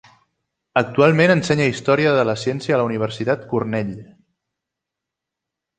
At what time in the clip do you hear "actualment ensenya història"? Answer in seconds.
0.79-2.15